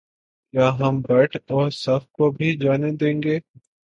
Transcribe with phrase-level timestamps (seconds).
[0.53, 3.37] کیا ہم بٹ اور صف کو بھی جانے دیں گے